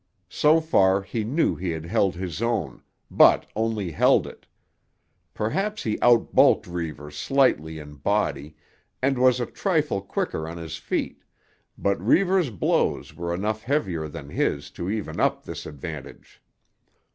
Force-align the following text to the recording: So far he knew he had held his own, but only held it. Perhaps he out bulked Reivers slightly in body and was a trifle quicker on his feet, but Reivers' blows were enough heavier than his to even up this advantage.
So 0.33 0.59
far 0.61 1.03
he 1.03 1.23
knew 1.23 1.55
he 1.55 1.69
had 1.69 1.85
held 1.85 2.15
his 2.15 2.41
own, 2.41 2.81
but 3.11 3.45
only 3.55 3.91
held 3.91 4.25
it. 4.25 4.47
Perhaps 5.35 5.83
he 5.83 5.99
out 6.01 6.33
bulked 6.33 6.65
Reivers 6.65 7.15
slightly 7.15 7.77
in 7.77 7.93
body 7.97 8.55
and 8.99 9.19
was 9.19 9.39
a 9.39 9.45
trifle 9.45 10.01
quicker 10.01 10.47
on 10.49 10.57
his 10.57 10.77
feet, 10.77 11.23
but 11.77 12.01
Reivers' 12.01 12.49
blows 12.49 13.15
were 13.15 13.31
enough 13.31 13.61
heavier 13.61 14.07
than 14.07 14.29
his 14.29 14.71
to 14.71 14.89
even 14.89 15.19
up 15.19 15.43
this 15.43 15.67
advantage. 15.67 16.41